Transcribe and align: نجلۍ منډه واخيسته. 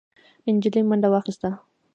نجلۍ 0.55 0.81
منډه 0.89 1.07
واخيسته. 1.13 1.49